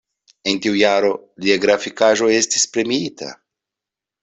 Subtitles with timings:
[0.51, 1.11] En tiu jaro
[1.45, 3.31] lia grafikaĵo estis premiita.